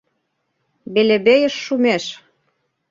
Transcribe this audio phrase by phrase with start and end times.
[0.93, 2.05] БЕЛЕБЕЙЫШ ШУМЕШ